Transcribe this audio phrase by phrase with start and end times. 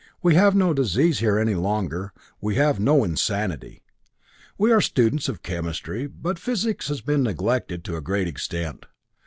[0.23, 2.11] We have no disease here any longer;
[2.41, 3.83] we have no insanity.
[4.57, 8.87] We are students of chemistry, but physics has been neglected to a great extent.